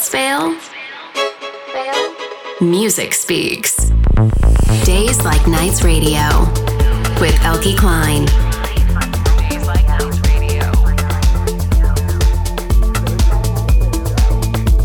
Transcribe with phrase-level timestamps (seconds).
[0.00, 0.56] tickets fail,
[2.60, 3.90] music speaks.
[4.84, 6.20] Days Like Nights Radio
[7.20, 8.28] with Eelke Kleijn.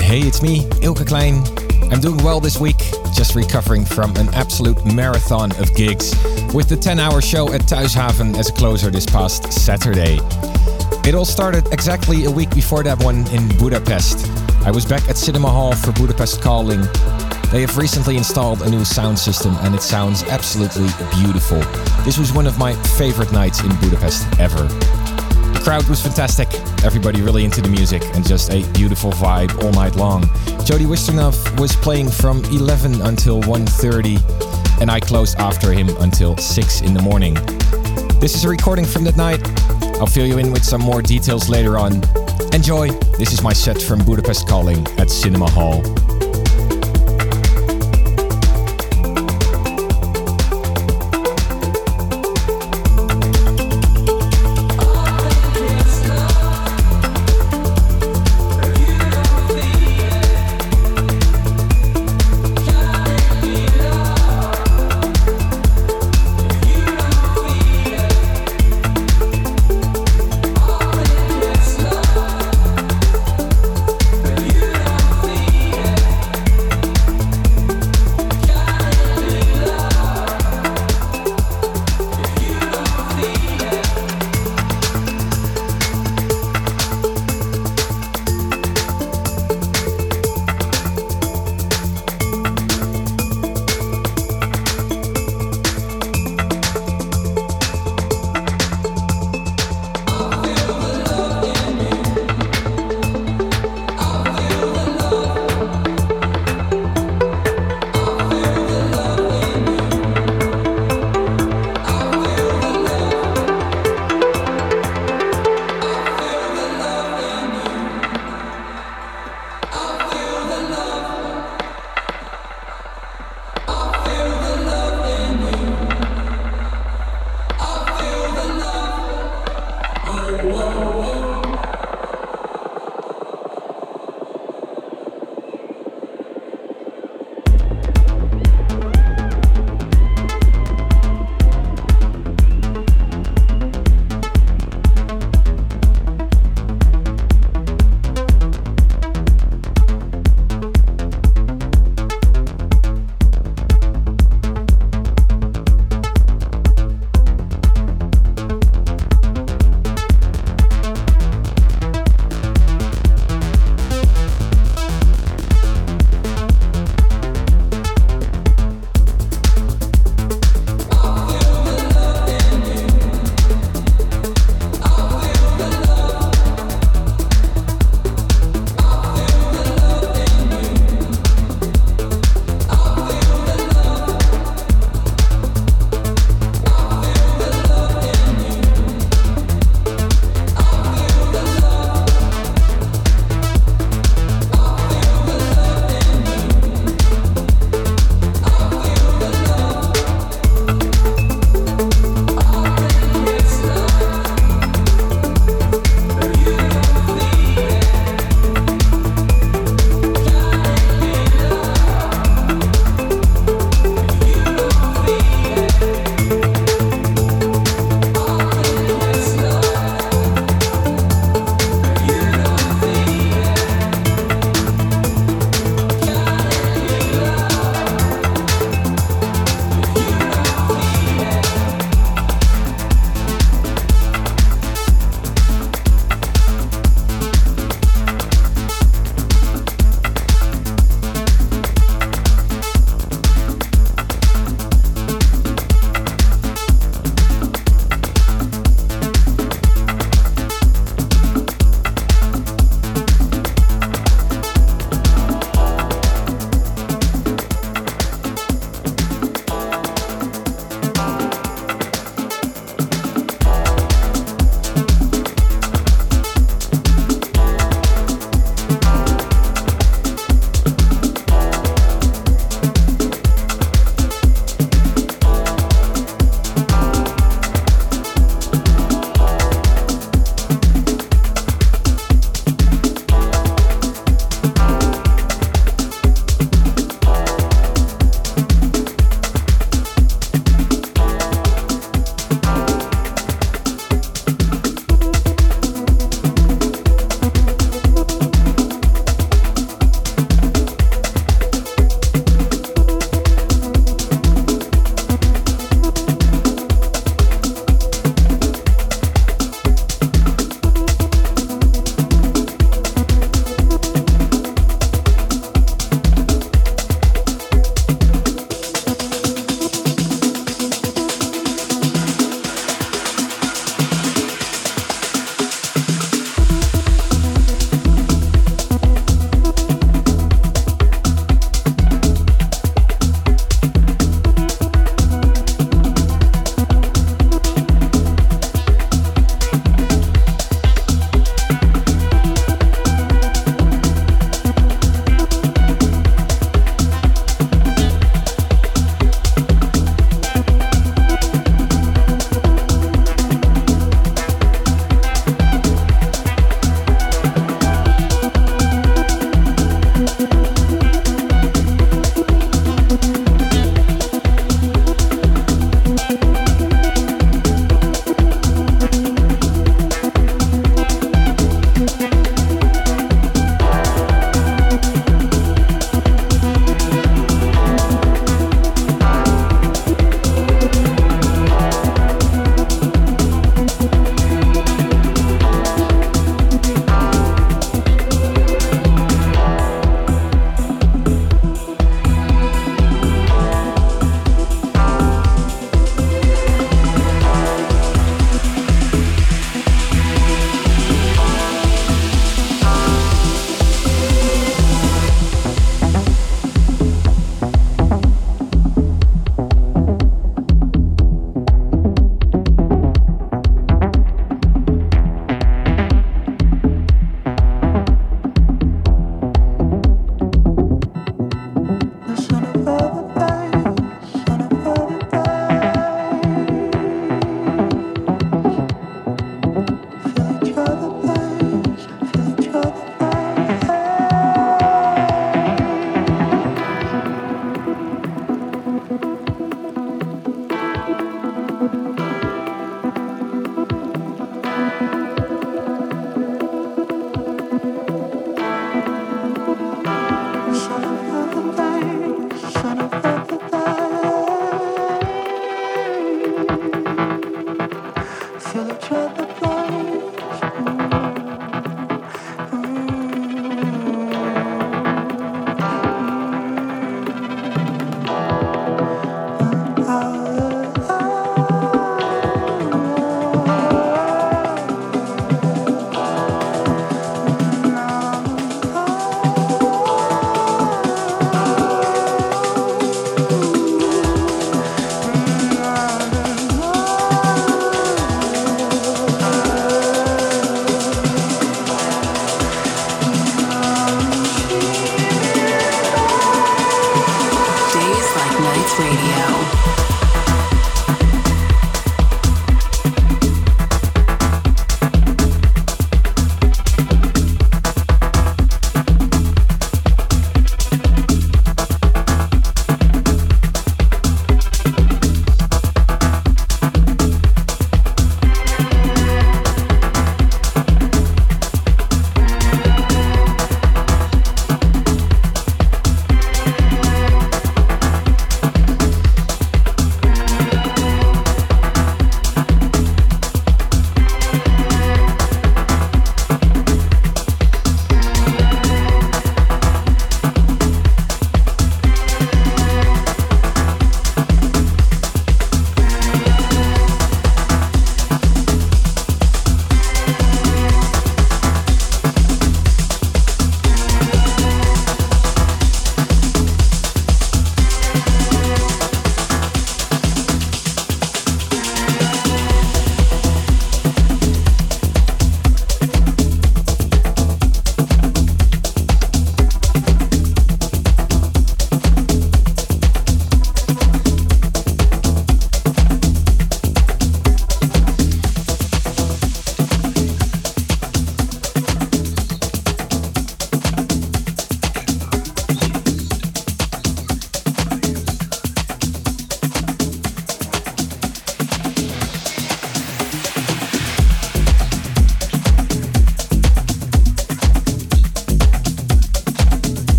[0.00, 1.44] Hey, it's me, Eelke Kleijn.
[1.92, 2.78] I'm doing well this week,
[3.14, 6.14] just recovering from an absolute marathon of gigs
[6.52, 10.18] with the 10 hour show at Thuishaven as a closer this past Saturday.
[11.06, 14.45] It all started exactly a week before that one in Budapest.
[14.66, 16.80] I was back at Cinema Hall for Budapest Calling.
[17.52, 21.60] They have recently installed a new sound system and it sounds absolutely beautiful.
[22.02, 24.64] This was one of my favorite nights in Budapest ever.
[24.64, 26.52] The crowd was fantastic,
[26.84, 30.22] everybody really into the music and just a beautiful vibe all night long.
[30.64, 36.80] Jody Wisternoff was playing from 11 until 1.30 and I closed after him until 6
[36.80, 37.34] in the morning.
[38.18, 39.48] This is a recording from that night.
[40.00, 42.02] I'll fill you in with some more details later on.
[42.56, 42.88] Enjoy!
[43.18, 45.82] This is my set from Budapest Calling at Cinema Hall.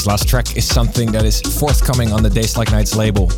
[0.00, 3.30] This last track is something that is forthcoming on the Days Like Nights label.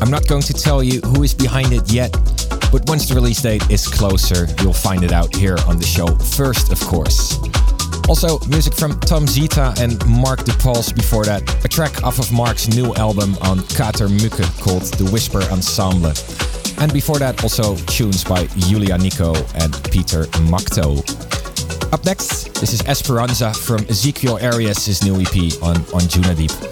[0.00, 2.10] I'm not going to tell you who is behind it yet,
[2.72, 6.08] but once the release date is closer, you'll find it out here on the show
[6.34, 7.38] first, of course.
[8.08, 11.64] Also, music from Tom Zita and Marc DePulse before that.
[11.64, 16.14] A track off of Marc's new album on Katermukke called The Whisper Ensemble.
[16.82, 20.98] And before that, also tunes by Julia Nico and Peter Makto.
[21.92, 26.71] Up next, this is Esperanza from Ezekiel Arias' new EP on, on Deep.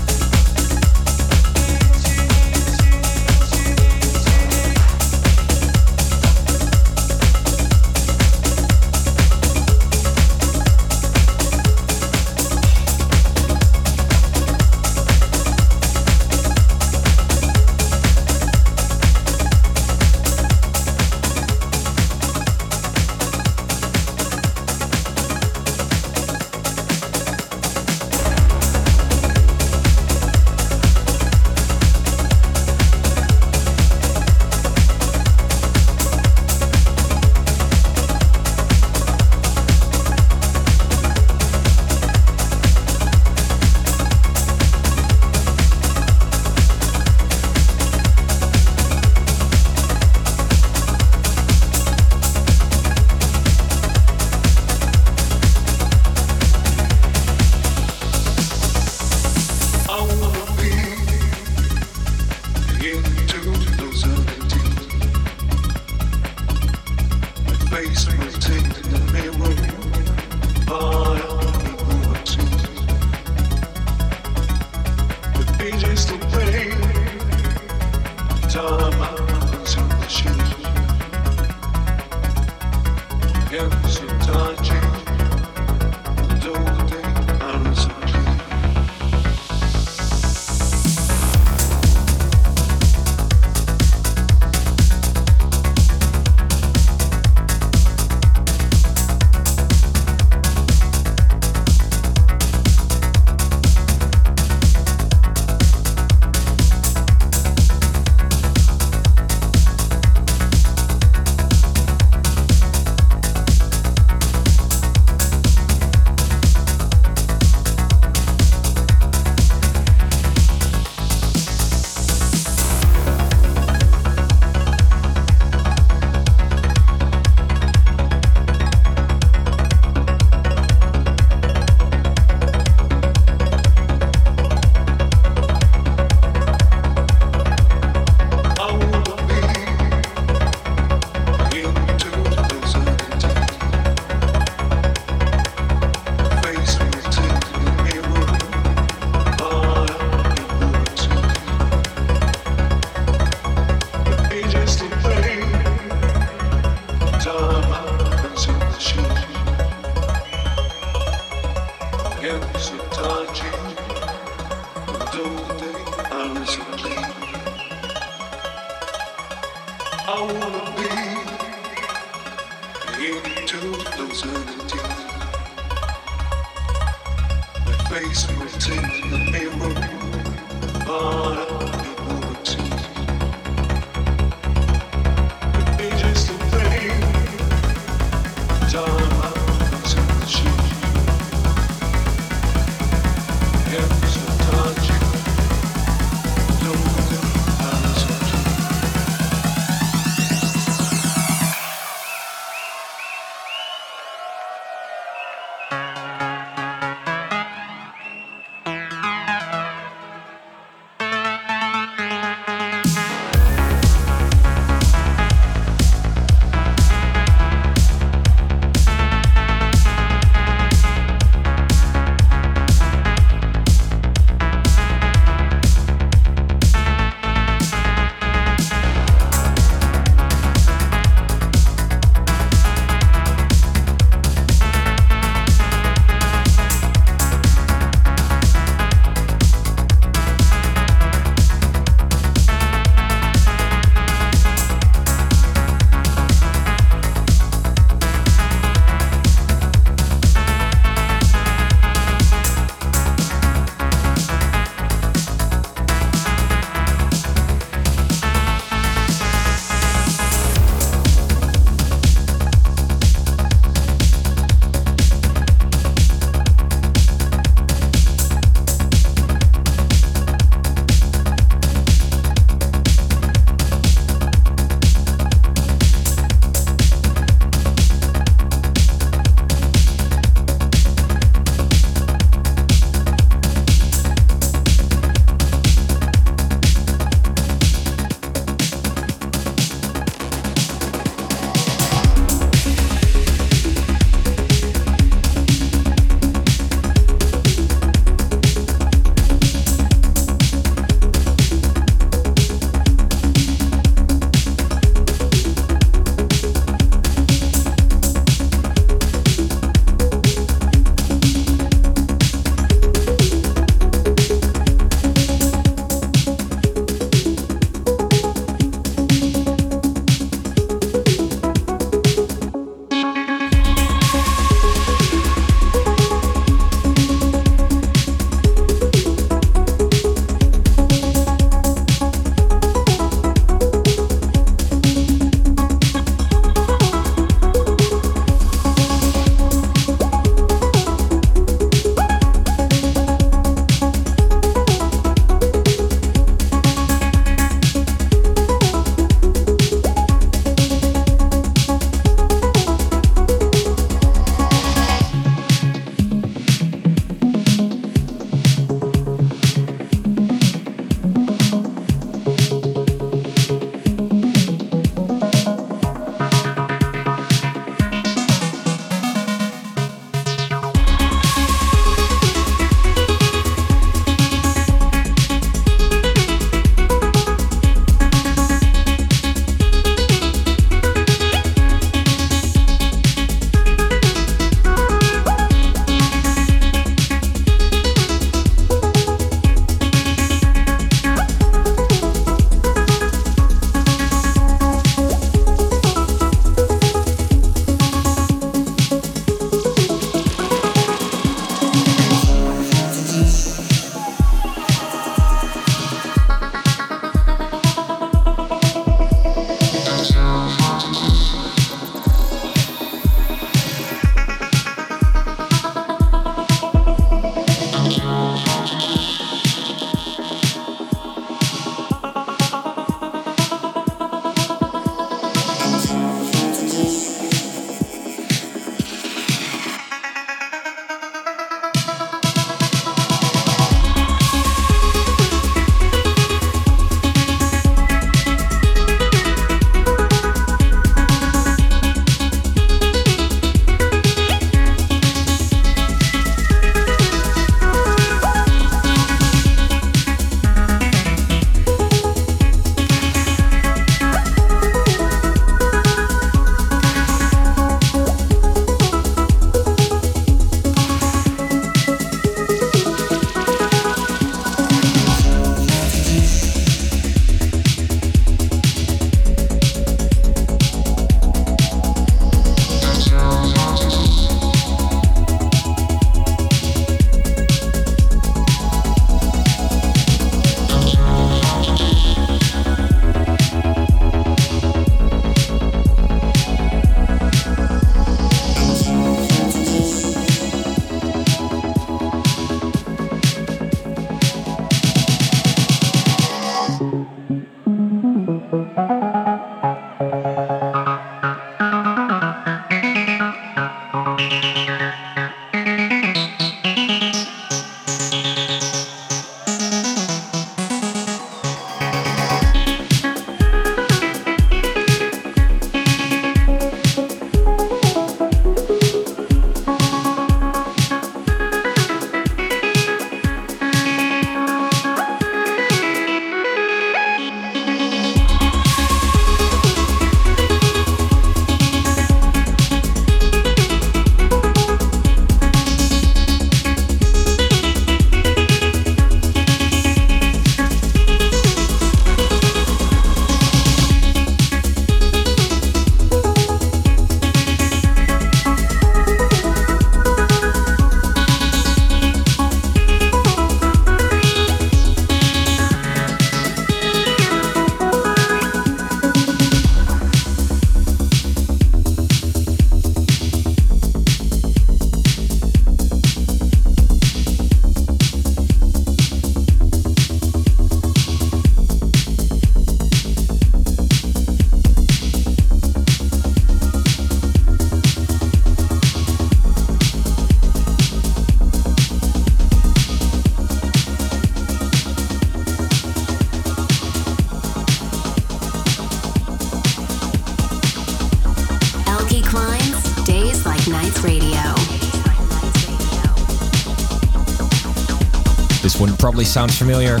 [599.30, 600.00] Sounds familiar.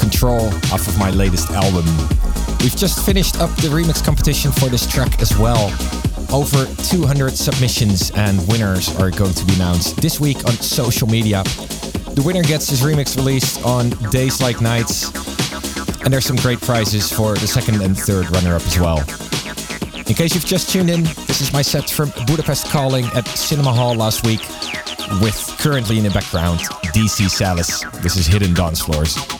[0.00, 1.84] Control off of my latest album.
[2.60, 5.66] We've just finished up the remix competition for this track as well.
[6.32, 11.42] Over 200 submissions and winners are going to be announced this week on social media.
[12.14, 15.12] The winner gets his remix released on Days Like Nights,
[16.02, 19.00] and there's some great prizes for the second and third runner up as well.
[20.06, 23.74] In case you've just tuned in, this is my set from Budapest Calling at Cinema
[23.74, 24.40] Hall last week,
[25.20, 27.84] with currently in the background DC Salas.
[28.02, 29.37] This is Hidden Dance Floors.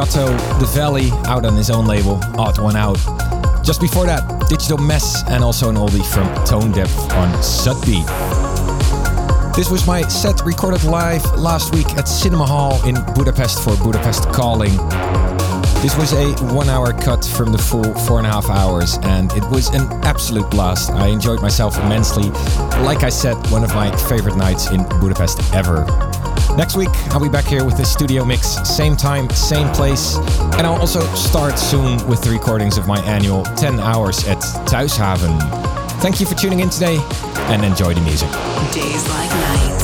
[0.00, 2.96] Yotto, The Valley, out on his own label, Odd One Out.
[3.62, 8.06] Just before that, Digital Mess and also an oldie from Tone Depth on Sudbeat.
[9.54, 14.26] This was my set recorded live last week at Cinema Hall in Budapest for Budapest
[14.32, 14.74] Calling.
[15.82, 19.30] This was a one hour cut from the full four and a half hours, and
[19.34, 20.92] it was an absolute blast.
[20.92, 22.30] I enjoyed myself immensely.
[22.84, 26.09] Like I said, one of my favorite nights in Budapest ever.
[26.56, 30.16] Next week, I'll be back here with the studio mix, same time, same place.
[30.58, 35.38] And I'll also start soon with the recordings of my annual 10 hours at Thuishaven.
[36.00, 36.98] Thank you for tuning in today
[37.50, 38.30] and enjoy the music.
[38.72, 39.79] Days like nights.